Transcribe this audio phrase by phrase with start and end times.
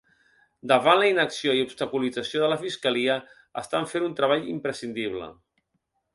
[0.69, 3.19] Davant la inacció i obstaculització de la fiscalia
[3.63, 5.31] estan fent un treball imprescindible.